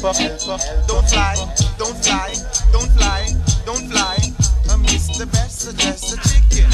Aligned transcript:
Don't 0.00 0.14
fly, 0.14 0.24
don't 0.88 1.06
fly, 1.06 2.32
don't 2.72 2.90
fly, 2.96 3.28
don't 3.66 3.90
fly. 3.90 4.16
I 4.70 4.76
miss 4.76 5.18
the 5.18 5.26
best, 5.26 5.66
the 5.66 5.74
best, 5.76 6.08
the 6.08 6.16
chicken. 6.24 6.70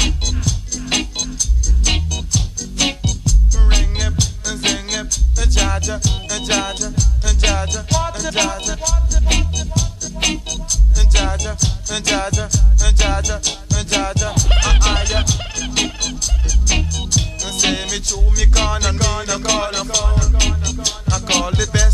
Ring 3.67 3.97
it, 3.97 4.15
and 4.47 4.57
sing 4.63 4.87
it, 4.95 5.19
and 5.35 5.51
jaja, 5.51 5.99
and 6.31 6.47
jaja, 6.47 6.87
and 7.27 7.37
jaja, 7.37 7.83
and 8.15 8.31
jaja. 8.31 8.73
And 10.95 11.11
jaja, 11.11 11.51
and 11.91 12.05
jaja, 12.07 12.47
and 12.79 12.95
jaja, 12.95 13.35
and 13.75 13.87
jaja. 13.91 14.29
Ah, 14.63 14.79
ah, 14.83 15.03
yeah. 15.11 15.25
And 17.43 17.55
say 17.59 17.75
me 17.91 17.99
true, 17.99 18.31
me 18.37 18.45
gonna, 18.45 18.93
gonna, 18.97 19.35
gonna, 19.43 19.83
gonna. 19.83 20.37
I 21.11 21.19
call 21.27 21.51
the 21.51 21.67
best. 21.73 21.86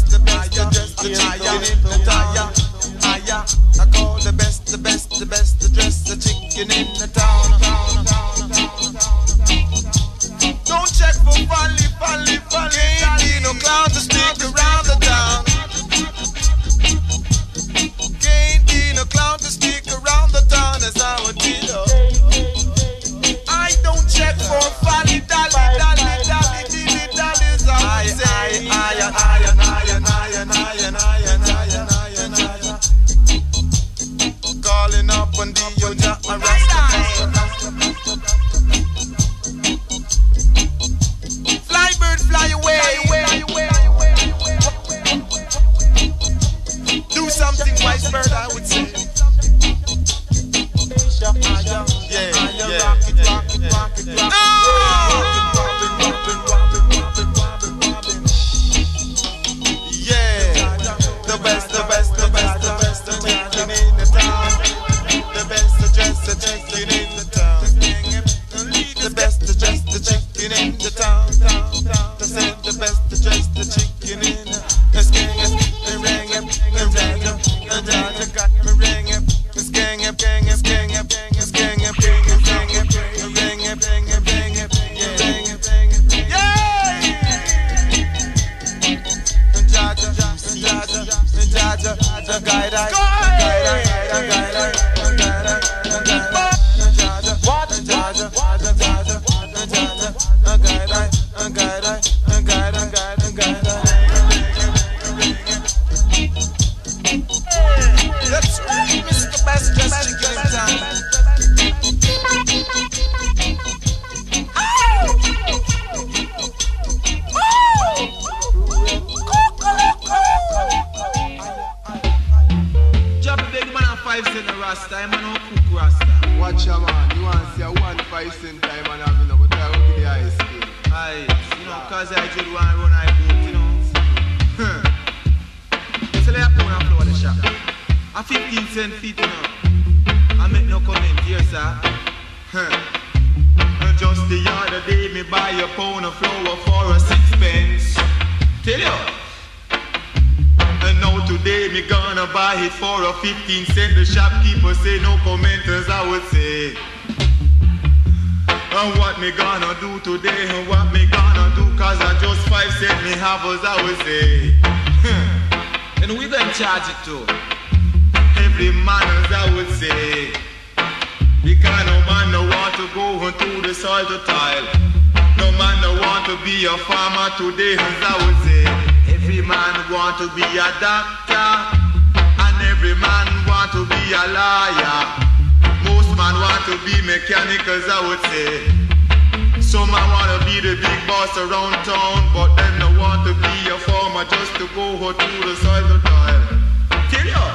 to 194.67 194.75
go 194.75 194.95
her 194.95 195.11
to 195.11 195.47
the 195.47 195.55
southern 195.57 196.01
island. 196.05 196.63
Kill 197.11 197.27
her, 197.35 197.53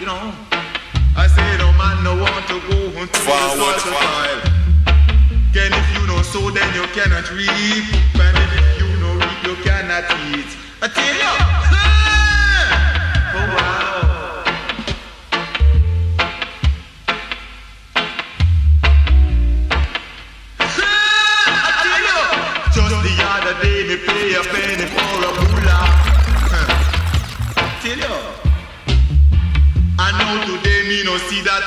you 0.00 0.06
know. 0.06 0.32
I 1.14 1.26
say 1.26 1.44
no 1.58 1.72
man 1.76 2.02
no 2.02 2.16
want 2.16 2.46
to 2.48 2.56
go 2.68 2.78
hunt 2.96 3.12
to 3.12 3.20
forward, 3.20 3.76
the. 3.84 4.40
Can 5.52 5.72
if 5.80 5.88
you 5.94 6.06
know 6.06 6.22
so 6.22 6.50
then 6.50 6.72
you 6.74 6.86
cannot 6.96 7.28
reap, 7.32 7.84
and 8.16 8.36
if 8.44 8.80
you 8.80 8.88
know 9.00 9.14
reap 9.20 9.40
you 9.44 9.56
cannot 9.62 10.04
eat. 10.32 10.50
I 10.80 10.88
tell 10.88 11.14
you. 11.22 11.32
Hey! 13.74 13.87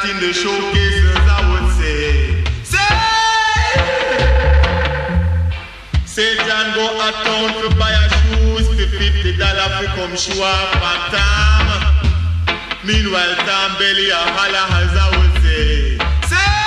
in 0.09 0.17
the 0.19 0.33
showcase, 0.33 1.03
I 1.29 1.39
would 1.51 1.67
say. 1.77 2.43
Say! 2.65 3.05
Say 6.05 6.35
John 6.37 6.73
go 6.73 6.85
out 6.99 7.13
town 7.23 7.53
to 7.61 7.69
buy 7.77 7.91
a 7.91 8.09
shoes 8.09 8.67
for 8.67 8.87
fifty 8.97 9.37
dollar 9.37 9.69
fi 9.69 9.85
come 9.95 10.15
show 10.17 10.41
up 10.41 10.75
and 10.75 11.03
Tom. 11.13 11.67
Meanwhile 12.83 13.35
Tom 13.45 13.69
Belly 13.77 14.09
a 14.09 14.15
holla 14.17 14.63
as 14.81 14.93
I 14.97 15.07
would 15.17 15.33
say. 15.43 15.97
Say! 16.31 16.57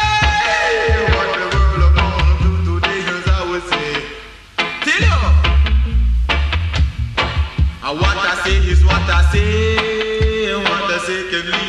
What 1.17 1.29
the 1.35 1.45
world 1.57 1.83
a 1.83 1.91
gonna 1.99 2.35
do 2.45 2.53
today 2.79 3.01
as 3.03 3.27
I 3.27 3.41
would 3.51 3.65
say. 3.67 3.91
Tell 4.87 5.03
you. 5.03 5.19
And 7.83 7.95
what 8.01 8.17
I 8.17 8.35
say 8.45 8.57
is 8.71 8.81
what 8.85 9.03
I 9.11 9.21
say. 9.33 10.55
What 10.55 10.87
I 10.87 10.99
say 11.07 11.21
can 11.31 11.47
leave. 11.51 11.64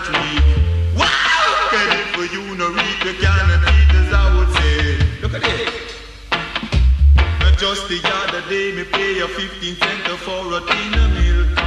Cannot 0.00 0.08
reap. 0.08 0.44
Wow! 0.98 1.68
Can 1.70 1.86
it 1.98 2.06
for 2.14 2.26
you 2.34 2.42
no 2.56 2.68
reap, 2.70 3.04
you 3.04 3.14
cannot 3.20 3.62
eat, 3.62 3.94
as 3.94 4.12
I 4.12 4.36
would 4.36 4.50
say. 4.54 4.98
Look 5.22 5.34
at 5.34 5.44
it. 5.44 5.68
Just 7.58 7.88
the 7.88 8.00
other 8.04 8.42
day, 8.48 8.72
me 8.74 8.84
pay 8.84 9.16
you 9.16 9.28
15 9.28 9.76
cents 9.76 10.22
for 10.22 10.52
a 10.52 10.60
tin 10.60 10.94
of 10.94 11.10
milk. 11.14 11.48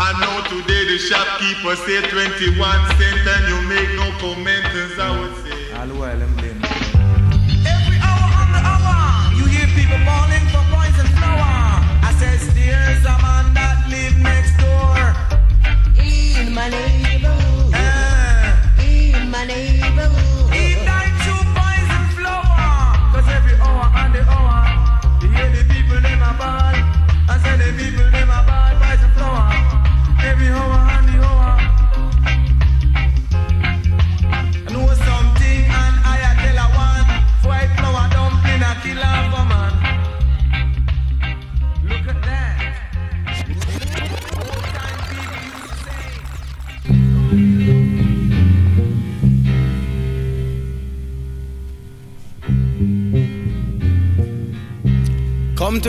I 0.00 0.12
know 0.20 0.36
today 0.48 0.84
the 0.84 0.98
shopkeeper 0.98 1.74
say 1.76 2.02
21 2.08 2.56
cent 2.98 3.26
and 3.26 3.48
you 3.48 3.60
make 3.68 3.90
no 3.96 4.10
comment 4.20 4.66
as 4.66 4.98
I 4.98 5.18
would 5.18 5.34
say. 5.42 5.86
The 5.88 5.94
while 5.94 6.22
I'm 6.22 6.57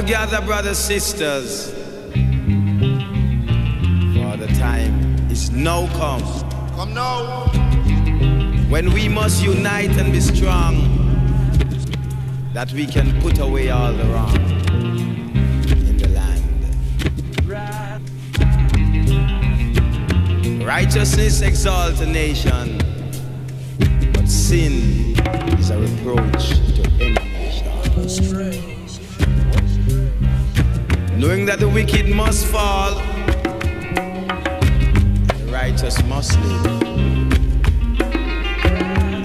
together, 0.01 0.41
brothers, 0.41 0.77
sisters. 0.77 1.71
For 4.13 4.37
the 4.37 4.47
time 4.57 5.29
is 5.29 5.51
now 5.51 5.87
come. 5.97 6.23
Come 6.75 6.93
now. 6.93 7.47
When 8.69 8.93
we 8.93 9.09
must 9.09 9.43
unite 9.43 9.89
and 9.97 10.13
be 10.13 10.21
strong, 10.21 10.75
that 12.53 12.71
we 12.71 12.85
can 12.85 13.19
put 13.19 13.39
away 13.39 13.71
all 13.71 13.91
the 13.91 14.05
wrong 14.05 14.37
in 15.67 15.97
the 15.97 16.07
land. 16.19 16.63
Righteousness 20.63 21.41
exalts 21.41 21.99
a 21.99 22.05
nation, 22.05 22.77
but 24.13 24.29
sin 24.29 25.13
is 25.59 25.71
a 25.71 25.77
reproach 25.77 26.58
Knowing 31.29 31.45
that 31.45 31.59
the 31.59 31.69
wicked 31.69 32.07
must 32.09 32.47
fall, 32.47 32.95
the 35.37 35.49
righteous 35.51 36.03
must 36.05 36.35
live. 36.39 36.81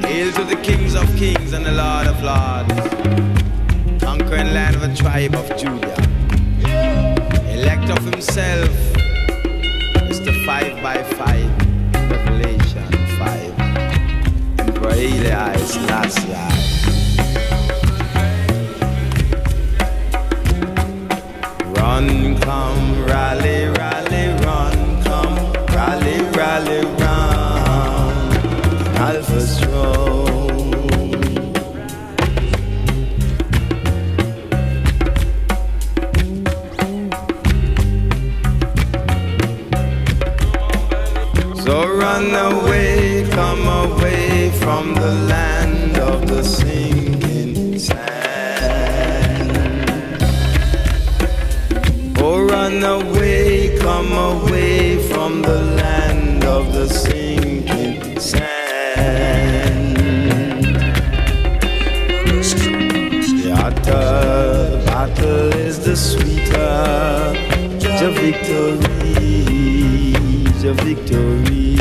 Hail 0.05 0.31
to 0.33 0.45
the 0.45 0.61
kings 0.63 0.95
of 0.95 1.07
kings 1.17 1.55
and 1.55 1.65
the 1.65 1.73
Lord 1.73 2.07
of 2.07 2.23
lords, 2.23 2.75
conquering 4.05 4.53
land 4.53 4.77
of 4.77 4.83
the 4.83 4.95
tribe 4.95 5.35
of 5.35 5.49
Judah. 5.57 5.97
Elect 7.51 7.89
of 7.89 8.05
himself 8.05 8.69
the 10.27 10.43
five 10.45 10.83
by 10.83 11.03
five, 11.03 11.51
Revelation 12.11 12.87
five. 13.17 13.59
Emperor 14.59 14.93
Haile 14.93 15.57
Selassie. 15.57 16.33
Run, 16.33 16.64
come, 22.45 23.05
rally, 23.07 23.69
rally, 23.69 24.27
run, 24.45 25.03
come, 25.03 25.37
rally, 25.75 26.21
rally, 26.37 26.85
run. 27.01 28.37
Alpha 29.09 29.41
strong. 29.41 30.05
So 41.65 41.75
run 41.89 42.27
away, 42.35 43.27
come 43.31 43.67
away 43.67 44.51
from 44.63 44.95
the 44.95 45.13
land 45.33 45.97
of 45.97 46.29
the 46.29 46.43
sinking 46.45 47.04
Run 52.65 52.83
away, 52.83 53.77
come 53.79 54.13
away 54.13 54.97
from 55.09 55.43
the 55.43 55.61
land 55.77 56.45
of 56.45 56.73
the 56.73 56.89
sinking 56.89 58.19
sand. 58.19 59.97
The 63.43 63.55
hotter 63.55 64.83
battle 64.87 65.53
is 65.53 65.79
the 65.85 65.95
sweeter 65.95 67.35
the 68.01 68.11
victory, 68.11 69.35
the 70.63 70.73
victory. 70.85 71.77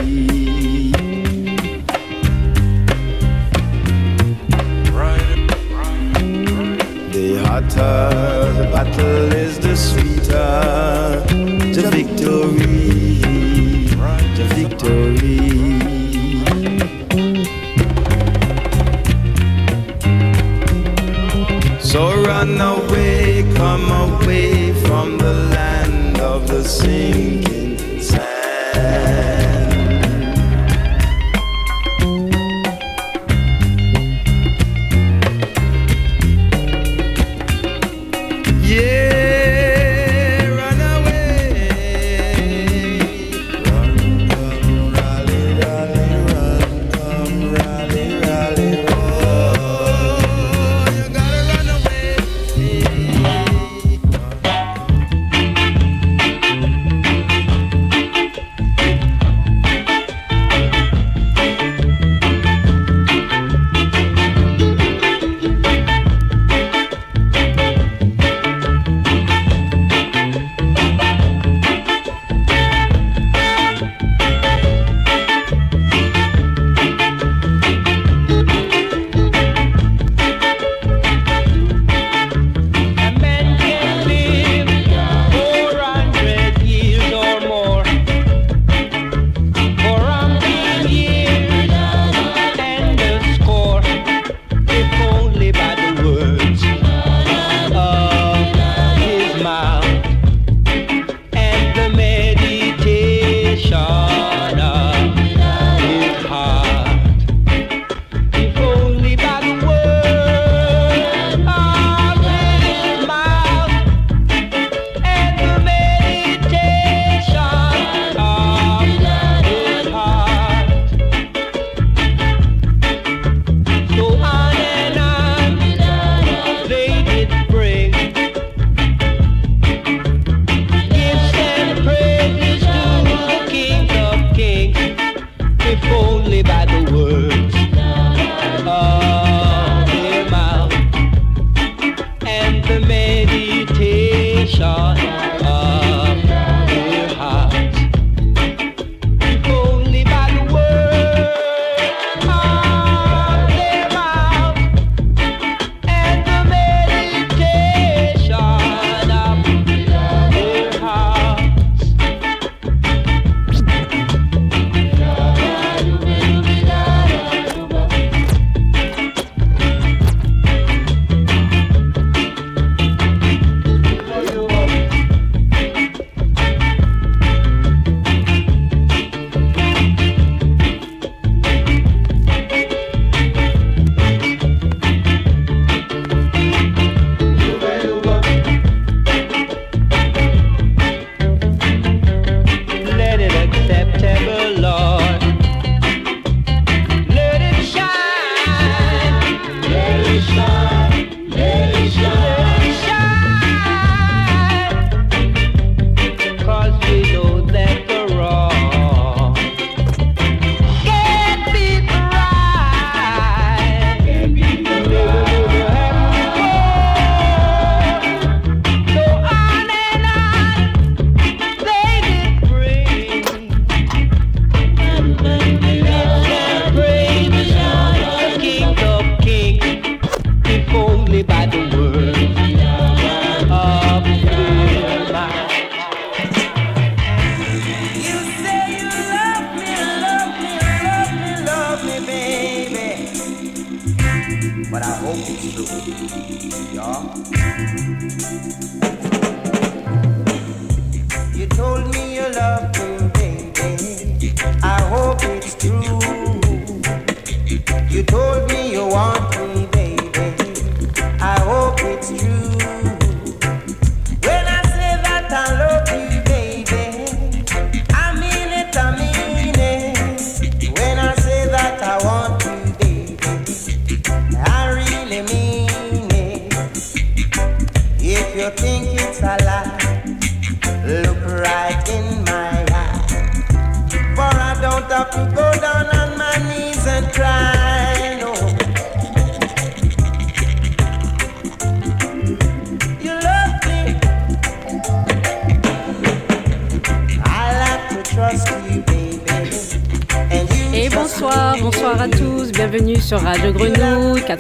The 7.14 7.28
hotter 7.46 8.54
the 8.58 8.64
battle 8.74 9.34
is 9.34 9.60
the 9.60 9.73
the 10.34 11.90
victory, 11.92 13.20
the 14.38 14.46
victory. 14.56 15.40
So 21.80 22.02
run 22.24 22.60
away, 22.60 23.46
come 23.56 23.92
away 23.92 24.74
from 24.86 25.18
the 25.20 25.34
land 25.56 26.20
of 26.20 26.48
the 26.48 26.64
sinking 26.64 28.02
sand. 28.02 29.33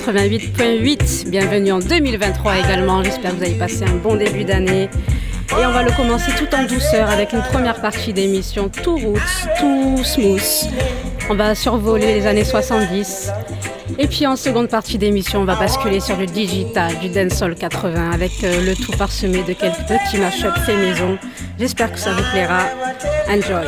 88.8. 0.03 1.29
Bienvenue 1.29 1.71
en 1.71 1.79
2023 1.79 2.57
également. 2.57 3.01
J'espère 3.03 3.31
que 3.31 3.37
vous 3.37 3.43
avez 3.43 3.53
passé 3.53 3.85
un 3.85 3.95
bon 3.95 4.15
début 4.15 4.43
d'année. 4.43 4.89
Et 5.51 5.65
on 5.65 5.71
va 5.71 5.81
le 5.83 5.91
commencer 5.91 6.31
tout 6.37 6.53
en 6.53 6.65
douceur 6.65 7.09
avec 7.09 7.31
une 7.31 7.41
première 7.41 7.79
partie 7.79 8.11
d'émission 8.11 8.67
tout 8.67 8.97
roots, 8.97 9.47
tout 9.59 10.03
smooth. 10.03 10.69
On 11.29 11.35
va 11.35 11.55
survoler 11.55 12.15
les 12.15 12.27
années 12.27 12.43
70. 12.43 13.31
Et 13.97 14.07
puis 14.07 14.27
en 14.27 14.35
seconde 14.35 14.67
partie 14.67 14.97
d'émission, 14.97 15.39
on 15.39 15.45
va 15.45 15.55
basculer 15.55 16.01
sur 16.01 16.17
le 16.17 16.25
digital, 16.25 16.97
du 16.99 17.07
dancehall 17.07 17.55
80 17.55 18.11
avec 18.11 18.31
euh, 18.43 18.65
le 18.65 18.75
tout 18.75 18.91
parsemé 18.97 19.43
de 19.43 19.53
quelques 19.53 19.85
petits 19.87 20.17
mashups 20.17 20.59
fait 20.65 20.75
maison. 20.75 21.17
J'espère 21.57 21.93
que 21.93 21.99
ça 21.99 22.11
vous 22.11 22.23
plaira. 22.31 22.63
Enjoy. 23.29 23.67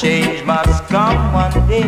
change 0.00 0.44
must 0.44 0.84
come 0.84 1.32
one 1.32 1.50
day. 1.66 1.82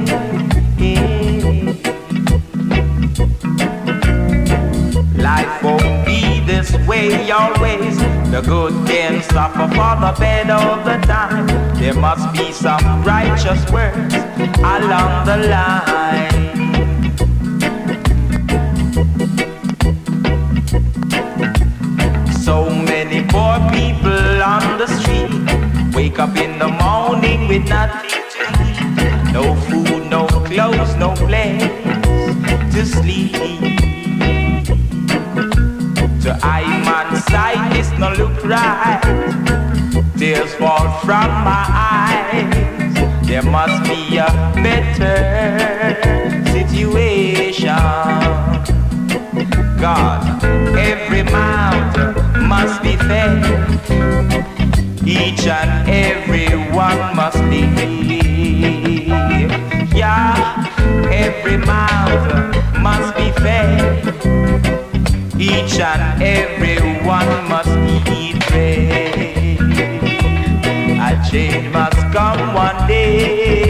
Life 5.14 5.62
won't 5.62 6.04
be 6.04 6.40
this 6.44 6.72
way 6.88 7.30
always. 7.30 7.96
The 8.32 8.42
good 8.44 8.74
can 8.88 9.22
suffer 9.22 9.68
for 9.68 9.94
the 10.02 10.12
bad 10.18 10.50
all 10.50 10.82
the 10.82 10.96
time. 11.06 11.46
There 11.78 11.94
must 11.94 12.32
be 12.32 12.50
some 12.50 13.04
righteous 13.04 13.62
words 13.70 14.14
along 14.58 15.26
the 15.30 15.36
line. 15.54 16.50
So 22.42 22.68
many 22.68 23.22
poor 23.28 23.54
people 23.70 24.42
on 24.42 24.78
the 24.78 24.88
street 24.98 25.30
wake 25.94 26.18
up 26.18 26.36
in 26.36 26.58
the 26.58 26.66
morning 26.66 26.79
with 27.50 27.68
nothing 27.68 28.08
to. 28.30 29.32
No 29.32 29.56
food, 29.66 30.08
no 30.08 30.28
clothes, 30.46 30.94
no 30.94 31.10
place 31.26 31.64
to 32.72 32.86
sleep. 32.86 33.32
To 36.22 36.30
I 36.42 36.62
man 36.86 37.16
sight, 37.30 37.72
this 37.72 37.90
no 37.98 38.12
look 38.12 38.44
right. 38.44 39.00
Tears 40.16 40.54
fall 40.54 40.86
from 41.00 41.28
my 41.50 41.66
eyes. 41.98 43.26
There 43.26 43.42
must 43.42 43.82
be 43.82 44.18
a 44.18 44.30
better 44.66 45.18
situation. 46.52 47.82
God, 49.84 50.44
every 50.78 51.24
mouth 51.24 51.96
must 52.48 52.80
be 52.84 52.94
fed. 52.96 54.59
Each 55.06 55.46
and 55.46 55.88
every 55.88 56.48
one 56.72 57.16
must 57.16 57.38
live. 57.38 57.78
Yeah, 59.94 60.66
every 61.10 61.56
mouth 61.56 62.54
must 62.78 63.16
be 63.16 63.30
fed. 63.40 64.06
Each 65.40 65.80
and 65.80 66.22
every 66.22 66.78
one 67.06 67.48
must 67.48 67.70
eat 68.10 68.46
bread. 68.48 69.58
A 71.00 71.30
change 71.30 71.72
must 71.72 71.96
come 72.12 72.54
one 72.54 72.86
day. 72.86 73.69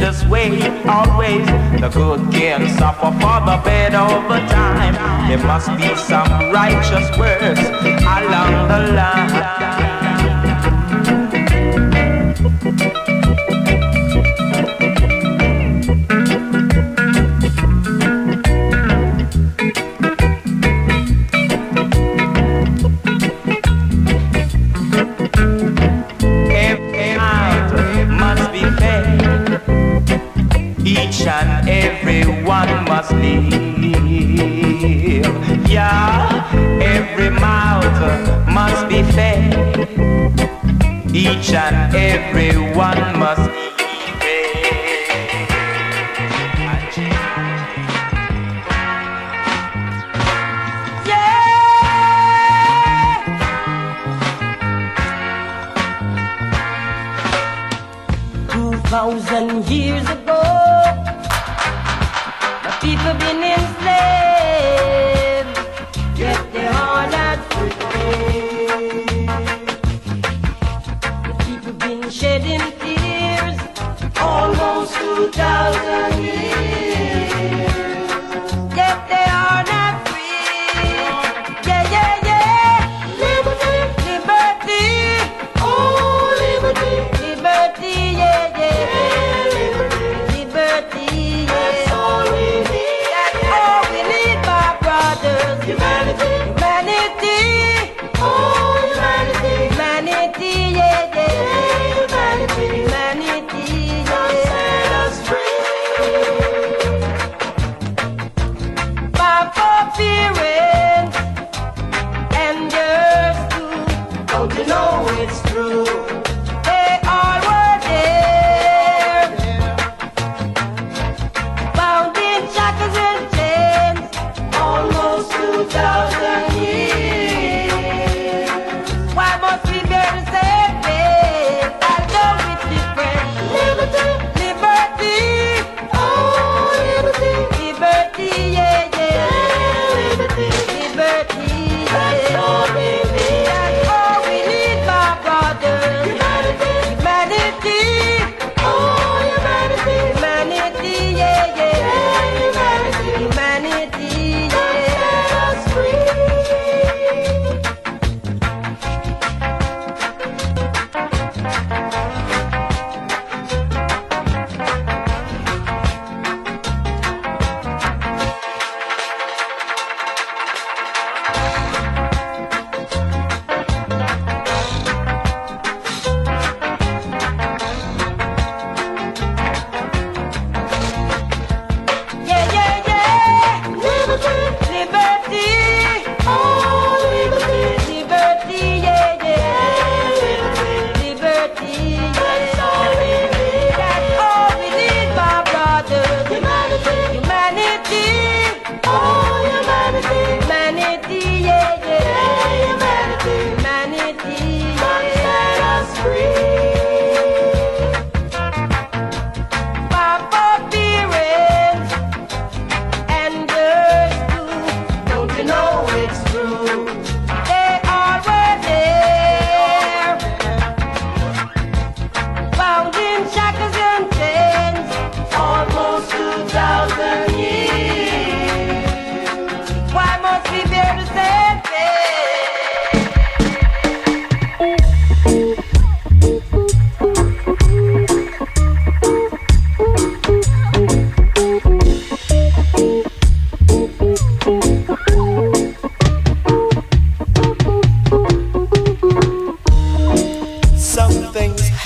This 0.00 0.24
way 0.24 0.50
always. 0.88 1.46
The 1.80 1.90
good 1.92 2.32
can 2.32 2.68
suffer 2.78 3.12
for 3.20 3.38
the 3.44 3.56
bad 3.64 3.92
the 4.28 4.40
time. 4.48 4.94
There 5.28 5.38
must 5.46 5.68
be 5.76 5.94
some 5.96 6.50
righteous 6.52 7.06
words 7.18 7.60
along 7.60 8.68
the 8.68 8.92
line. 8.94 9.99
And 42.36 42.69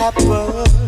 happen 0.05 0.84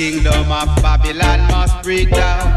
kingdom 0.00 0.50
of 0.50 0.66
Babylon 0.80 1.46
must 1.50 1.82
break 1.82 2.10
down, 2.10 2.56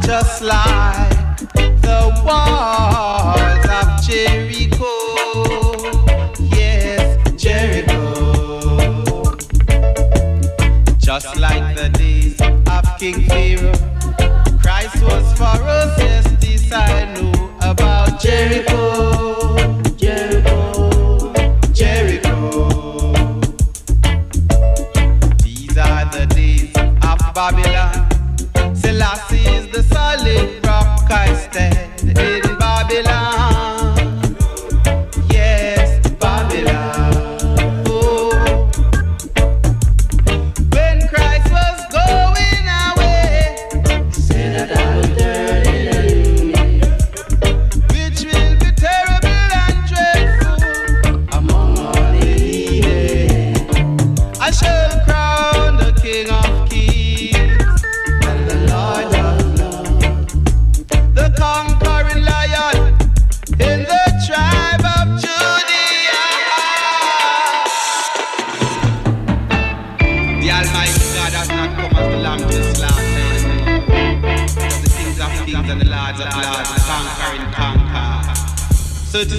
just 0.00 0.40
like 0.40 1.36
the 1.52 2.10
walls 2.24 3.66
of 3.78 4.02
Jericho. 4.02 4.94
Yes, 6.40 7.18
Jericho. 7.36 9.36
Just 10.96 11.36
like 11.36 11.76
the 11.76 11.90
days 11.90 12.40
of 12.40 12.84
King 12.98 13.26
Pharaoh, 13.28 13.74
Christ 14.62 15.02
was 15.02 15.30
for 15.36 15.44
us. 15.44 15.98
Yes, 15.98 16.26
this 16.40 16.72
I 16.72 17.04
know 17.12 17.34
about 17.60 18.18
Jericho. 18.18 19.31
Babylon. 27.50 28.06
Selassie 28.72 29.44
is 29.56 29.66
the 29.72 29.82
solid 29.82 30.64
rock 30.64 31.10
I 31.10 31.34
stand. 31.34 31.91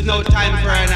no 0.06 0.22
time 0.22 0.52
for 0.62 0.70
an 0.70 0.93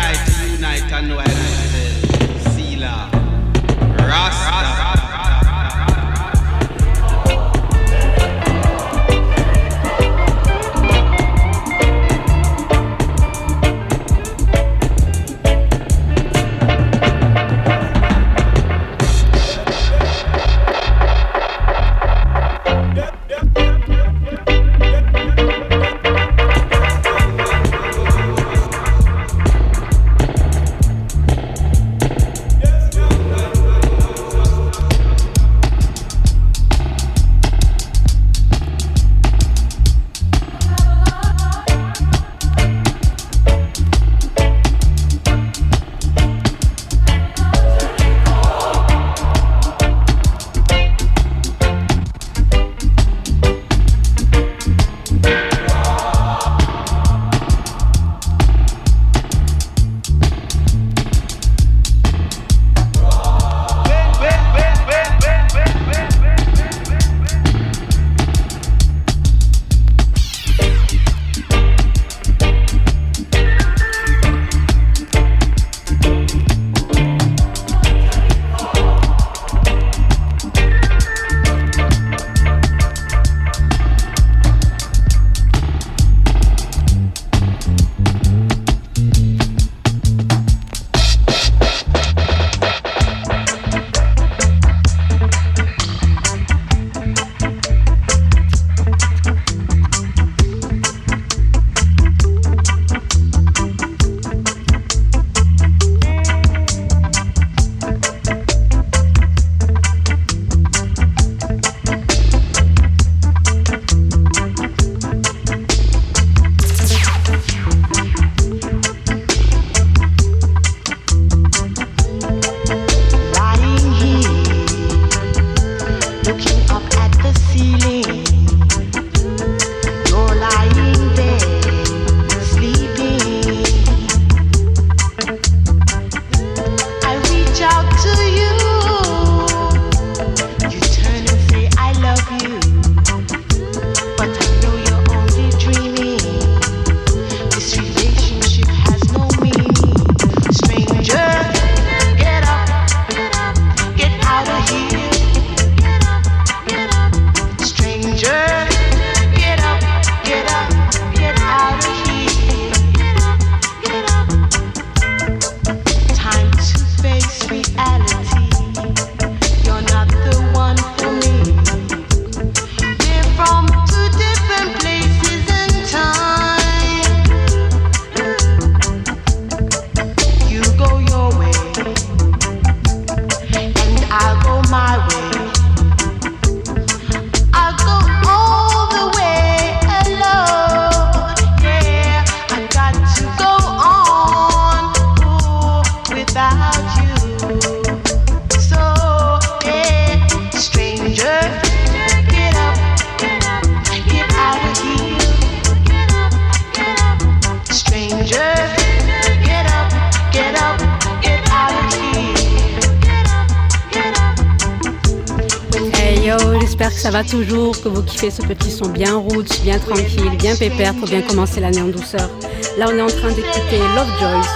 pense 217.78 217.84
que 217.84 217.90
vous 217.90 218.04
kiffez 218.04 218.32
ce 218.32 218.42
petit 218.42 218.72
son 218.72 218.90
bien 218.90 219.16
roots, 219.16 219.62
bien 219.64 219.78
tranquille, 219.80 220.30
bien 220.38 220.56
pépère 220.56 220.94
pour 220.96 221.08
bien 221.08 221.22
commencer 221.22 221.60
l'année 221.60 221.82
en 221.82 221.88
douceur. 221.88 222.30
Là, 222.78 222.86
on 222.88 222.98
est 222.98 223.02
en 223.02 223.08
train 223.08 223.30
d'écouter 223.30 223.80
Love 223.96 224.08
Joyce, 224.20 224.48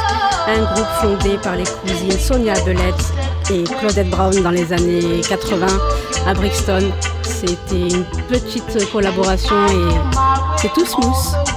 un 0.47 0.63
groupe 0.73 0.87
fondé 1.01 1.37
par 1.43 1.55
les 1.55 1.63
cousines 1.63 2.19
Sonia 2.19 2.53
Belette 2.65 3.13
et 3.51 3.63
Claudette 3.63 4.09
Brown 4.09 4.41
dans 4.41 4.51
les 4.51 4.71
années 4.71 5.21
80 5.27 5.67
à 6.25 6.33
Brixton. 6.33 6.91
C'était 7.23 7.95
une 7.95 8.05
petite 8.29 8.91
collaboration 8.91 9.55
et 9.67 10.57
c'est 10.57 10.71
tout 10.73 10.85
smooth. 10.85 11.50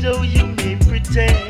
though 0.00 0.22
you 0.22 0.46
may 0.46 0.76
pretend. 0.76 1.49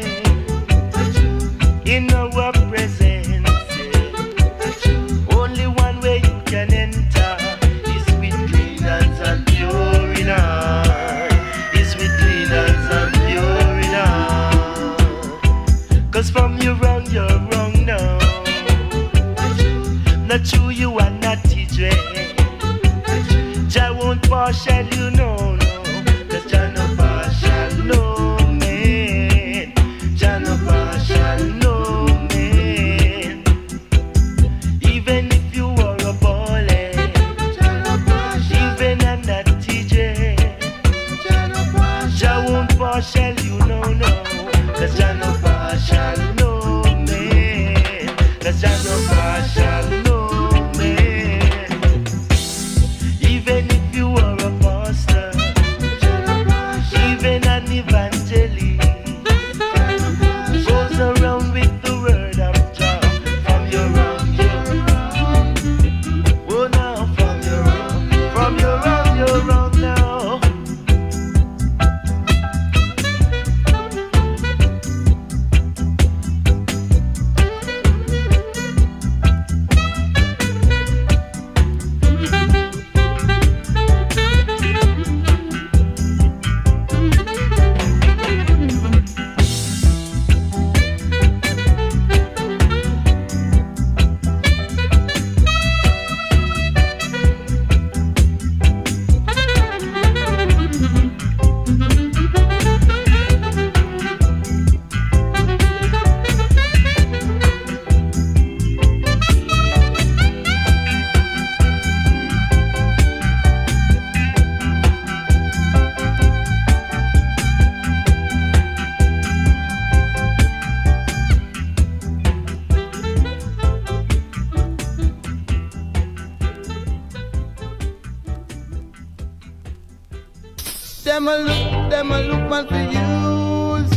Them 131.20 131.28
a 131.28 131.36
look, 131.36 131.90
them 131.90 132.12
a 132.12 132.22
look 132.22 132.48
man 132.48 132.66
for 132.66 132.80
use. 132.80 133.90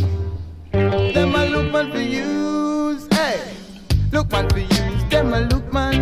Them 1.13 1.36
a 1.36 1.45
look 1.45 1.71
man 1.71 1.89
for 1.89 2.01
use. 2.01 3.07
Hey, 3.13 3.39
look 4.11 4.30
man 4.30 4.49
for 4.49 4.59
use. 4.59 5.03
Them 5.09 5.34
a 5.34 5.39
look 5.39 5.71
man. 5.71 5.93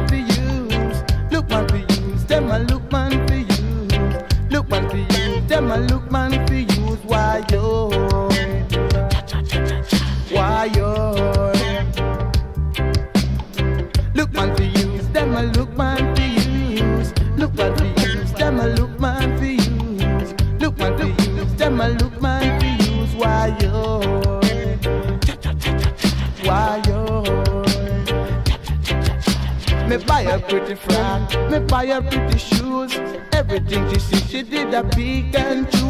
that 34.82 34.98
and 34.98 35.72
can 35.72 35.81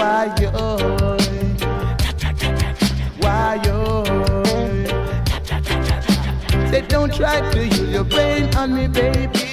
why 0.00 0.34
yo? 0.40 0.50
Why 3.20 3.60
yo? 3.64 4.02
They 6.70 6.80
don't 6.88 7.12
try 7.12 7.40
to 7.52 7.66
use 7.66 7.90
your 7.90 8.04
brain 8.04 8.54
on 8.54 8.74
me 8.74 8.88
baby. 8.88 9.49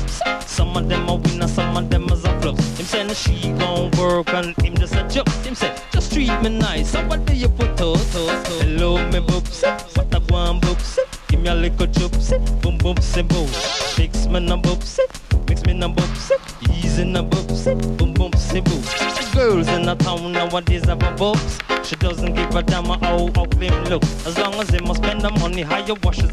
Bumps. 0.00 0.50
Some 0.50 0.76
of 0.76 0.88
them 0.88 1.08
are 1.08 1.18
winner, 1.18 1.48
some 1.48 1.76
of 1.76 1.90
them 1.90 2.04
is 2.04 2.24
a 2.24 2.40
flop. 2.40 2.58
Him 2.58 2.86
say 2.86 3.14
she 3.14 3.52
gon' 3.52 3.90
work 3.92 4.28
and 4.30 4.56
him 4.62 4.74
just 4.76 4.94
a 4.94 5.06
joke. 5.08 5.28
Him 5.44 5.54
say 5.54 5.74
just 5.92 6.12
treat 6.12 6.30
me 6.42 6.58
nice. 6.58 6.90
So 6.90 7.06
what 7.06 7.20
you 7.34 7.48
put 7.48 7.76
to, 7.78 7.94
to, 7.94 8.42
to? 8.44 8.64
Hello, 8.64 8.98
me 9.10 9.20
boobs. 9.20 9.62
What 9.94 10.14
a 10.14 10.20
one 10.32 10.60
boobs. 10.60 10.98
Give 11.28 11.40
me 11.40 11.48
a 11.48 11.54
little 11.54 11.86
chips, 11.86 12.32
boom 12.60 12.78
boom 12.78 12.96
and 13.16 13.28
boom. 13.28 13.46
Fix 13.96 14.26
me 14.26 14.40
na 14.40 14.56
boobs, 14.56 15.00
mix 15.48 15.64
me 15.64 15.74
na 15.74 15.88
boobs, 15.88 16.32
easy 16.70 17.04
na 17.04 17.22
boobs, 17.22 17.64
boom 17.64 18.14
boom 18.14 18.30
and 18.34 18.64
boom. 18.64 18.82
Girls 19.32 19.68
in 19.68 19.82
the 19.82 19.94
town 19.94 20.32
nowadays 20.32 20.84
have 20.86 21.02
a 21.02 21.10
boobs. 21.12 21.58
She 21.84 21.96
doesn't 21.96 22.34
give 22.34 22.54
a 22.54 22.62
damn 22.62 22.84
how 22.84 23.30
ugly 23.36 23.68
him 23.68 23.84
look. 23.84 24.02
As 24.26 24.36
long 24.38 24.54
as 24.54 24.68
they 24.68 24.80
must 24.80 25.02
spend 25.02 25.22
the 25.22 25.30
money, 25.30 25.62
hire 25.62 25.94
washes 26.02 26.24
and 26.24 26.29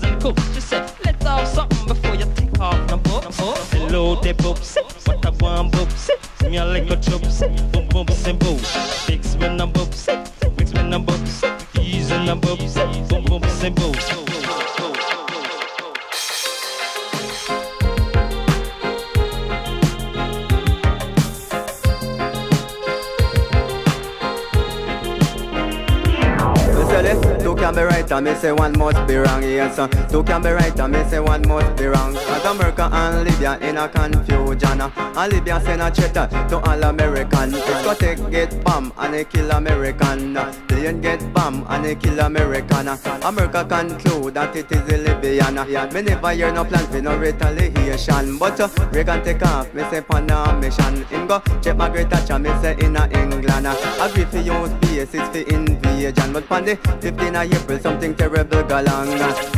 one 28.68 28.93
must 28.93 29.07
be 29.07 29.15
wrong, 29.15 29.43
yes 29.43 29.80
uh. 29.80 29.88
Two 30.09 30.24
can 30.24 30.41
be 30.41 30.49
right 30.49 30.78
and 30.80 30.93
me 30.93 31.03
say 31.05 31.20
one 31.20 31.47
must 31.47 31.78
be 31.78 31.86
wrong 31.86 32.15
As 32.15 32.43
America 32.43 32.89
and 32.91 33.24
Libya 33.24 33.57
in 33.59 33.78
a 33.78 33.88
confusion 33.88 34.82
uh. 34.82 34.91
And 35.15 35.34
Libya 35.34 35.61
send 35.61 35.82
a 35.82 35.89
threat 35.91 36.18
uh, 36.18 36.28
to 36.49 36.57
all 36.59 36.84
American 36.84 37.51
take 37.97 38.30
get 38.30 38.63
bomb 38.63 38.91
and 38.97 39.13
they 39.13 39.26
kill 39.26 39.51
American 39.51 40.36
uh. 40.36 40.53
Ain't 40.72 41.01
get 41.01 41.34
bomb 41.34 41.65
and 41.70 41.86
they 41.86 41.95
kill 41.95 42.20
American 42.20 42.88
uh. 42.88 42.97
America 43.24 43.65
conclude 43.65 44.34
that 44.34 44.55
it 44.55 44.72
is 44.72 44.89
a 44.91 44.97
Libyan 44.97 45.57
uh. 45.57 45.89
Me 45.93 46.01
never 46.01 46.32
hear 46.32 46.51
no 46.51 46.65
plan 46.65 46.86
for 46.88 47.01
no 47.01 47.18
retaliation 47.18 48.38
But 48.38 48.59
uh, 48.59 48.68
Reagan 48.91 49.24
take 49.24 49.45
off, 49.45 49.74
me 49.74 49.84
say 49.89 50.03
on 50.09 50.30
a 50.30 50.59
mission 50.59 51.05
go 51.28 51.41
check 51.61 51.75
Margaret 51.78 52.09
Thatcher, 52.09 52.39
me 52.39 52.49
say 52.61 52.75
in 52.80 52.95
a 52.95 53.07
England 53.13 53.67
uh. 53.67 53.75
Agree 54.01 54.25
for 54.25 54.38
use 54.38 54.69
bases 54.82 55.28
for 55.30 55.38
invasion 55.53 56.34
But 56.34 56.51
on 56.51 56.65
the 56.65 56.75
15th 56.75 57.45
of 57.45 57.53
April 57.53 57.80
something 57.80 58.15
terrible 58.15 58.63
go. 58.63 58.78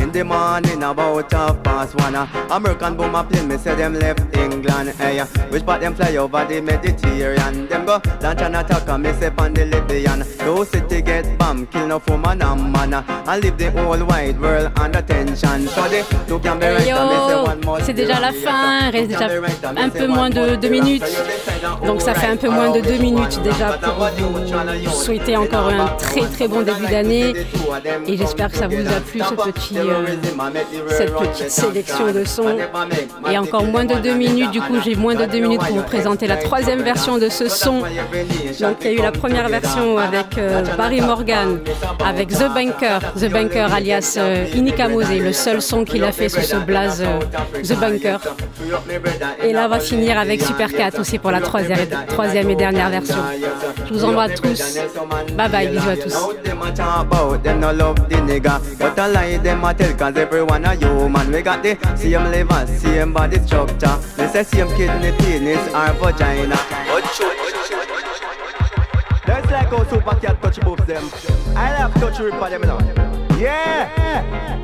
In 0.02 0.10
the 0.12 0.24
morning 0.24 0.82
about 0.82 1.32
half 1.32 1.62
past 1.62 1.94
one. 1.96 2.14
American 2.50 2.96
bomber 2.96 3.24
plane, 3.24 3.48
me 3.48 3.56
say 3.56 3.74
them 3.74 3.94
left 3.94 4.36
England 4.36 4.90
hey, 4.90 5.20
uh. 5.20 5.26
Which 5.50 5.64
part 5.64 5.80
them 5.80 5.94
fly 5.94 6.16
over 6.16 6.44
the 6.44 6.60
Mediterranean? 6.60 7.68
Them 7.68 7.86
go 7.86 8.00
launch 8.20 8.40
an 8.40 8.54
attack 8.56 8.88
and 8.88 9.02
me 9.02 9.12
say 9.14 9.30
on 9.38 9.54
the 9.54 9.64
Libyan 9.66 10.24
Those 10.38 10.68
city 10.70 11.02
get 11.02 11.38
bombed, 11.38 11.70
kill 11.70 11.86
no 11.86 12.02
woman 12.08 12.42
and 12.42 12.72
man. 12.72 12.94
And 12.94 13.42
leave 13.42 13.56
the 13.56 13.70
whole 13.70 14.04
wide 14.04 14.40
world 14.40 14.72
under 14.78 15.02
tension 15.02 15.68
So 15.68 15.88
the 15.88 16.24
two 16.26 16.38
can 16.40 16.58
be 16.58 16.66
right 16.66 16.80
Hey 16.82 16.90
and 16.90 17.10
me 17.10 17.16
say 17.16 17.30
yo, 17.30 17.78
c'est 17.84 17.92
déjà 17.94 18.20
la 18.20 18.32
fin, 18.32 18.90
reste 18.90 19.10
déjà 19.10 19.28
and 19.70 19.78
un 19.78 19.88
peu 19.90 20.06
moins 20.06 20.30
de 20.30 20.40
must 20.40 20.60
deux 20.60 20.68
be 20.68 20.74
wrong. 20.76 20.84
minutes. 20.84 21.04
Donc 21.86 22.00
ça 22.00 22.14
fait 22.14 22.26
un 22.26 22.36
peu 22.36 22.48
moins 22.48 22.70
de 22.70 22.80
deux 22.80 22.98
minutes 22.98 23.40
déjà 23.42 23.78
pour 23.78 24.08
vous 24.18 24.90
souhaiter 24.90 25.36
encore 25.36 25.68
un 25.68 25.86
très 25.98 26.22
très 26.22 26.48
bon 26.48 26.62
début 26.62 26.86
d'année 26.90 27.32
et 28.06 28.16
j'espère 28.16 28.50
que 28.50 28.56
ça 28.56 28.68
vous 28.68 28.86
a 28.86 29.00
plu 29.00 29.20
euh, 29.20 30.06
cette 30.88 31.14
petite 31.14 31.50
sélection 31.50 32.12
de 32.12 32.24
sons. 32.24 32.56
Et 33.30 33.38
encore 33.38 33.64
moins 33.64 33.84
de 33.84 33.94
deux 33.94 34.14
minutes, 34.14 34.50
du 34.50 34.60
coup 34.60 34.76
j'ai 34.84 34.94
moins 34.94 35.14
de 35.14 35.24
deux 35.26 35.40
minutes 35.40 35.60
pour 35.60 35.76
vous 35.76 35.82
présenter 35.82 36.26
la 36.26 36.36
troisième 36.36 36.82
version 36.82 37.18
de 37.18 37.28
ce 37.28 37.48
son. 37.48 37.80
Donc 38.60 38.76
il 38.80 38.86
y 38.86 38.88
a 38.88 38.92
eu 38.92 39.02
la 39.02 39.12
première 39.12 39.48
version 39.48 39.98
avec 39.98 40.38
euh, 40.38 40.62
Barry 40.76 41.00
Morgan, 41.00 41.60
avec 42.04 42.28
The 42.28 42.52
Banker, 42.54 42.98
The 43.16 43.30
Banker 43.30 43.72
alias 43.72 44.16
euh, 44.18 44.46
Inika 44.54 44.88
Mose, 44.88 45.10
le 45.10 45.32
seul 45.32 45.62
son 45.62 45.84
qu'il 45.84 46.04
a 46.04 46.12
fait 46.12 46.28
sous 46.28 46.40
ce 46.40 46.56
blaze 46.56 47.02
euh, 47.02 47.20
The 47.62 47.78
Banker. 47.78 48.18
Et 49.42 49.52
là 49.52 49.66
on 49.66 49.68
va 49.68 49.80
finir 49.80 50.18
avec 50.18 50.42
Supercat 50.42 50.90
aussi 50.98 51.18
pour 51.18 51.30
la 51.30 51.40
troisième, 51.40 51.49
troisième 52.08 52.50
et 52.50 52.56
dernière 52.56 52.90
version. 52.90 53.16
Je 53.86 53.92
vous 53.94 54.04
envoie 54.04 54.28
tous. 54.28 54.78
Bye 55.36 55.50
bye, 55.50 55.68
bisous 55.68 55.88
à 55.88 55.96
tous. 55.96 56.14
them 56.44 56.62
a 56.62 56.72
talk 56.72 57.06
about 57.06 57.42
them 57.42 57.60
no 57.60 57.72
love 57.72 57.96
the 58.08 58.16
nigga 58.16 58.60
But 58.78 58.98
a 58.98 59.08
lie 59.08 59.38
them 59.38 59.64
a 59.64 59.74
tell 59.74 59.94
cause 59.94 60.16
everyone 60.16 60.64
a 60.64 60.74
human 60.74 61.32
We 61.32 61.42
got 61.42 61.62
the 61.62 61.76
same 61.96 62.24
liver, 62.30 62.66
same 62.66 63.12
body 63.12 63.38
structure 63.38 63.96
Me 64.18 64.26
say 64.28 64.42
same 64.44 64.68
kidney, 64.76 65.12
penis 65.18 65.58
or 65.74 65.92
vagina. 65.94 66.56
But 66.86 67.04
shoot 67.14 67.36
That's 69.26 69.50
like 69.50 69.68
how 69.68 69.84
super 69.84 70.20
cat 70.20 70.42
touch 70.42 70.60
both 70.60 70.86
them 70.86 71.04
I 71.56 71.78
love 71.78 71.94
touch 71.94 72.18
rip 72.20 72.34
for 72.34 72.50
them 72.50 72.62
now 72.62 72.78
Yeah 73.38 74.60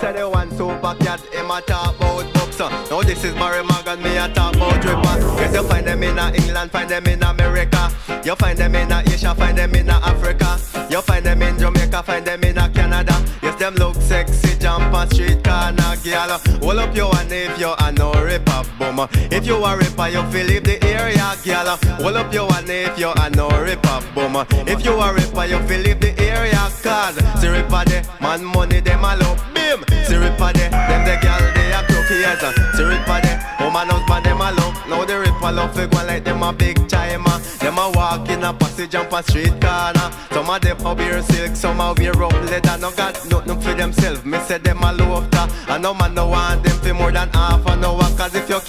Say 0.00 0.12
the 0.12 0.28
one 0.28 0.50
super 0.56 0.94
cat 1.00 1.20
him 1.32 1.50
a 1.50 1.60
talk 1.62 1.96
about 1.96 2.37
boxer 2.58 2.90
Now 2.90 3.02
this 3.02 3.24
is 3.24 3.34
Barry 3.34 3.62
Morgan, 3.64 4.02
me 4.02 4.16
a 4.16 4.28
talk 4.28 4.54
about 4.56 4.82
dripper. 4.82 5.38
Guess 5.38 5.54
you 5.54 5.62
find 5.64 5.86
them 5.86 6.02
in 6.02 6.18
a 6.18 6.32
England, 6.34 6.70
find 6.70 6.88
them 6.90 7.06
in 7.06 7.22
America. 7.22 7.90
You 8.24 8.34
find 8.36 8.58
them 8.58 8.74
in 8.74 8.92
a 8.92 9.02
Asia, 9.06 9.34
find 9.34 9.56
them 9.56 9.74
in 9.74 9.88
a 9.88 9.94
Africa. 9.94 10.58
You 10.90 11.02
find 11.02 11.24
them 11.24 11.42
in 11.42 11.58
Jamaica, 11.58 12.02
find 12.02 12.24
them 12.24 12.42
in 12.44 12.58
a 12.58 12.68
Canada. 12.70 13.14
Yes, 13.42 13.54
them 13.56 13.74
look 13.74 13.94
sexy, 13.96 14.58
jump 14.58 14.92
on 14.94 15.10
street 15.10 15.44
corner, 15.44 15.94
girl 16.02 16.38
Hold 16.62 16.78
up 16.78 16.96
your 16.96 17.14
hand 17.14 17.32
if 17.32 17.58
you 17.58 17.72
a 17.78 17.92
no 17.92 18.12
ripper 18.12 18.62
bum 18.78 19.08
If 19.30 19.46
you 19.46 19.56
a 19.56 19.76
ripper, 19.76 20.08
you 20.08 20.22
feel 20.30 20.46
leave 20.46 20.64
the 20.64 20.82
area, 20.84 21.34
girl 21.44 21.76
Hold 22.02 22.16
up 22.16 22.32
your 22.32 22.50
hand 22.52 22.68
if 22.68 22.98
you 22.98 23.10
a 23.14 23.30
no 23.30 23.48
ripper 23.48 24.00
bum 24.14 24.46
If 24.66 24.84
you 24.84 24.92
a 24.92 25.14
ripper, 25.14 25.44
you 25.44 25.60
feel 25.68 25.80
leave 25.80 26.00
the 26.00 26.18
area, 26.20 26.68
cause 26.82 27.16
The 27.40 27.50
ripper 27.52 27.84
de, 27.84 28.02
man 28.20 28.44
money 28.44 28.80
them 28.80 29.04
a 29.04 29.16
love, 29.16 29.42
bim. 29.54 29.84
See 30.06 30.16
ripper 30.16 30.52
de, 30.52 30.68
them 30.70 31.04
the 31.04 31.18
girl 31.22 31.52
they 31.54 31.72
a 31.72 31.97
cookie 32.08 32.20
yes 32.20 32.40
See 32.76 32.84
ripper 32.84 33.20
de, 33.20 33.64
woman 33.64 33.88
husband 33.88 34.24
them 34.24 34.40
oh, 34.40 34.48
a 34.48 34.50
love 34.52 34.88
Now 34.88 35.04
the 35.04 35.18
ripper 35.20 35.52
love 35.52 35.74
fi 35.74 35.86
go 35.86 36.06
like 36.06 36.24
them 36.24 36.42
a 36.42 36.52
big 36.52 36.88
timer 36.88 37.28
uh. 37.28 37.38
Them 37.58 37.78
a 37.78 37.90
walk 37.90 38.28
in 38.30 38.42
a 38.42 38.52
passage 38.52 38.90
jump 38.90 39.12
a 39.12 39.22
street 39.22 39.52
corner. 39.60 40.10
Some 40.32 40.50
of 40.50 40.60
them 40.60 40.86
a 40.86 40.94
wear 40.94 41.22
silk, 41.22 41.56
some 41.56 41.80
a 41.80 41.92
wear 41.96 42.12
rough 42.12 42.32
leather. 42.50 42.78
No 42.78 42.90
got 42.92 43.14
nothing 43.28 43.60
for 43.60 43.74
themselves, 43.74 44.24
me 44.24 44.38
say 44.40 44.58
them 44.58 44.82
a 44.82 44.94
ta 45.30 45.48
And 45.68 45.82
no 45.82 45.94
man 45.94 46.14
no 46.14 46.28
want 46.28 46.62
them 46.64 46.78
for 46.78 46.94
more 46.94 47.12
than 47.12 47.28
half 47.30 47.66
an 47.66 47.84
hour. 47.84 48.08
Cause 48.16 48.34
if 48.34 48.48
you 48.48 48.60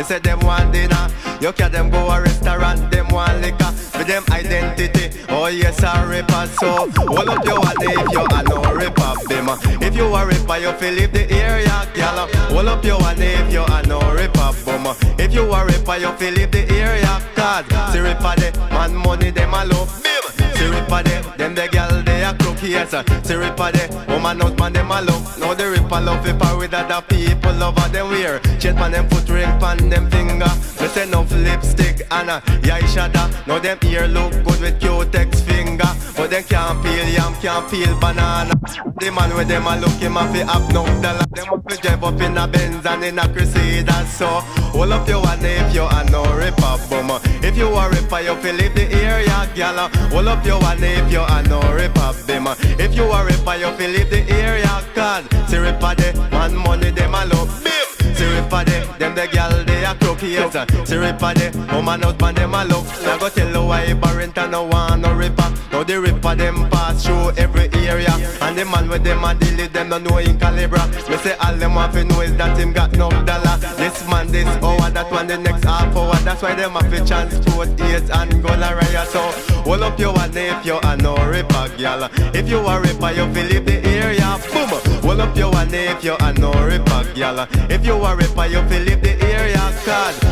me 0.00 0.04
say 0.04 0.18
them 0.18 0.40
want 0.40 0.72
dinner. 0.72 1.08
You 1.40 1.52
carry 1.52 1.72
them 1.72 1.90
go 1.90 2.08
a 2.10 2.22
restaurant, 2.22 2.90
them 2.90 3.08
want 3.08 3.40
liquor. 3.40 3.72
For 3.92 4.04
them 4.04 4.24
identity, 4.30 5.10
oh 5.28 5.48
yes 5.48 5.82
a 5.82 6.06
ripper. 6.06 6.46
So 6.58 6.90
hold 6.90 7.28
up 7.28 7.44
your 7.44 7.60
hand 7.64 7.76
if 7.80 8.12
you 8.12 8.24
a 8.24 8.42
no 8.42 8.74
ripper 8.74 9.10
bim 9.28 9.48
If 9.82 9.94
you 9.94 10.06
a 10.06 10.26
ripper 10.26 10.56
you 10.56 10.72
feel 10.72 10.94
leave 10.94 11.12
the 11.12 11.30
area 11.30 11.88
gal 11.94 12.28
Hold 12.50 12.68
up 12.68 12.84
your 12.84 13.00
hand 13.02 13.20
if 13.20 13.52
you 13.52 13.62
a 13.62 13.82
no 13.86 14.00
ripper 14.12 14.50
bum 14.64 14.96
If 15.18 15.32
you 15.32 15.42
a 15.52 15.64
ripper 15.64 15.96
you 15.96 16.12
feel 16.12 16.34
leave 16.34 16.50
the 16.50 16.68
area 16.70 17.20
Cause 17.34 17.92
see 17.92 18.00
ripper 18.00 18.34
de, 18.36 18.50
man 18.70 18.94
money 18.94 19.30
them 19.30 19.54
a 19.54 19.64
love. 19.64 20.02
Bim 20.02 20.24
See 20.56 20.68
ripper 20.68 21.02
de, 21.02 21.22
them 21.38 21.54
the 21.54 21.68
gal 21.70 22.02
they 22.02 22.24
a 22.24 22.34
crook 22.34 22.62
yes 22.62 22.90
See 23.26 23.34
ripper 23.34 23.72
de, 23.72 23.88
woman 24.08 24.40
husband 24.40 24.76
them 24.76 24.90
a 24.90 25.00
love. 25.00 25.38
Now 25.38 25.54
the 25.54 25.70
ripper 25.70 26.00
love 26.00 26.26
it 26.26 26.36
with 26.58 26.74
other 26.74 27.02
people 27.06 27.62
over 27.62 27.88
them 27.88 28.08
wear. 28.08 28.40
Chain 28.58 28.76
pan 28.76 28.92
them 28.92 29.08
foot 29.08 29.28
pan 29.70 29.88
them 29.88 30.10
finger. 30.10 30.52
Me 30.80 30.88
say 30.88 31.02
enough 31.04 31.30
lipstick 31.32 32.06
and 32.10 32.30
a 32.30 32.42
yeah 32.64 32.80
shada 32.92 33.24
Now 33.46 33.58
them 33.58 33.78
ear 33.84 34.06
look 34.08 34.32
good 34.44 34.60
with 34.60 34.80
Cutex 34.80 35.40
finger. 35.42 35.90
But 36.16 36.30
them 36.30 36.44
can't 36.44 36.82
peel 36.82 37.08
yam, 37.08 37.34
can't 37.34 37.70
peel 37.70 37.98
banana. 38.00 38.54
The 39.00 39.10
man 39.10 39.34
with 39.34 39.48
them 39.48 39.66
a 39.66 39.76
look 39.78 39.98
him 40.00 40.16
a 40.16 40.26
fi 40.32 40.40
have 40.50 40.72
no 40.72 40.84
dollar 41.02 41.26
Them 41.32 41.52
a 41.52 41.56
fi 41.62 41.76
drive 41.82 42.04
up 42.04 42.20
in 42.20 42.36
a 42.36 42.46
Benz 42.48 42.86
and 42.86 43.04
in 43.04 43.18
a 43.18 43.28
Crusader 43.28 44.04
So. 44.06 44.26
Hold 44.74 44.92
up 44.92 45.08
your 45.08 45.26
hand 45.26 45.44
if 45.44 45.74
you 45.74 45.84
a 45.84 46.04
no 46.10 46.22
ripper 46.36 46.76
bum 46.88 47.10
If 47.42 47.56
you 47.56 47.68
a 47.68 47.88
ripper 47.88 48.20
you 48.20 48.36
fi 48.36 48.52
leave 48.52 48.74
the 48.74 48.86
area 48.92 49.50
gal 49.54 49.88
Hold 50.10 50.28
up 50.28 50.44
your 50.44 50.62
hand 50.62 50.82
if 50.82 51.10
you 51.12 51.22
a 51.22 51.42
no 51.48 51.60
ripper 51.72 52.12
bim 52.26 52.46
If 52.78 52.94
you 52.94 53.04
a 53.04 53.24
ripper 53.24 53.56
you 53.56 53.70
fi 53.76 53.86
leave 53.86 54.10
the 54.10 54.22
area 54.30 54.82
cause 54.94 55.24
See 55.50 55.58
ripper 55.58 55.94
de, 55.94 56.12
man 56.30 56.54
money 56.54 56.90
them 56.90 57.14
a 57.14 57.24
love. 57.26 57.64
Bim 57.64 57.89
See 58.20 58.26
ripper 58.26 58.64
de, 58.64 58.84
them 58.98 59.14
the 59.14 59.26
gal 59.32 59.64
they 59.64 59.82
a 59.82 59.92
a 59.92 59.94
crooked. 59.94 60.86
See 60.86 60.96
ripper 60.98 61.24
oh, 61.24 61.32
there, 61.32 61.52
woman 61.74 62.02
husband 62.02 62.36
them 62.36 62.52
a 62.52 62.66
look. 62.66 62.84
Now 63.00 63.16
go 63.16 63.30
tell 63.30 63.50
the 63.50 63.62
wife 63.62 63.98
parent 64.02 64.36
and 64.36 64.52
no 64.52 64.64
one 64.64 65.00
no 65.00 65.14
ripper. 65.14 65.50
Now 65.72 65.84
the 65.84 65.98
ripper 65.98 66.34
them 66.34 66.68
pass 66.68 67.02
through 67.02 67.30
every 67.38 67.72
area, 67.72 68.12
and 68.42 68.58
the 68.58 68.66
man 68.66 68.90
with 68.90 69.04
them 69.04 69.24
a 69.24 69.34
deal 69.34 69.56
with 69.56 69.72
them 69.72 69.88
don't 69.88 70.02
know 70.04 70.18
in 70.18 70.36
calibra. 70.36 70.84
Me 71.08 71.16
say 71.16 71.34
all 71.40 71.56
them 71.56 71.74
want 71.74 71.94
to 71.94 72.04
know 72.04 72.20
is 72.20 72.36
that 72.36 72.58
him 72.58 72.74
got 72.74 72.92
no 72.92 73.08
dollar. 73.08 73.56
This 73.78 74.06
man 74.06 74.30
this 74.30 74.46
oh, 74.60 74.76
hour, 74.78 74.90
that 74.90 75.10
one 75.10 75.26
the 75.26 75.38
next 75.38 75.64
half 75.64 75.96
hour. 75.96 76.14
That's 76.16 76.42
why 76.42 76.54
them 76.54 76.72
have 76.72 76.90
to 76.90 77.02
transport 77.06 77.80
AIDS 77.80 78.10
and 78.10 78.44
riot. 78.44 79.08
So 79.08 79.20
hold 79.64 79.82
up 79.82 79.98
your 79.98 80.12
one 80.12 80.36
if 80.36 80.66
you 80.66 80.74
are 80.74 80.96
no 80.98 81.16
ripper, 81.16 81.70
gal. 81.78 82.10
If 82.34 82.48
you 82.50 82.58
are 82.58 82.82
ripper, 82.82 83.12
you 83.12 83.32
feel 83.32 83.46
leave 83.46 83.64
the 83.64 83.82
area. 83.88 84.38
Boom. 84.52 84.68
Hold 85.02 85.20
up 85.20 85.36
your 85.36 85.50
one 85.50 85.72
if 85.72 86.04
you 86.04 86.16
are 86.20 86.32
no 86.34 86.52
ripper, 86.52 87.04
gal. 87.14 87.48
If 87.70 87.84
you 87.86 87.94
ripper, 88.16 88.46
you 88.46 88.62
feel 88.68 88.82
leave 88.82 89.02
the 89.02 89.12
area. 89.24 89.58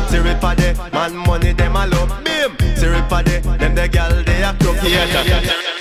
See 0.09 0.17
ripper 0.17 0.55
there, 0.55 0.75
man 0.91 1.15
money 1.15 1.53
them 1.53 1.75
a 1.75 1.87
love. 1.87 2.23
Bim. 2.23 2.57
See 2.75 2.87
ripper 2.87 3.23
there, 3.23 3.41
them 3.57 3.75
the 3.75 3.87
gal 3.87 4.23
they 4.23 4.43
a 4.43 4.53
crooked. 4.59 5.78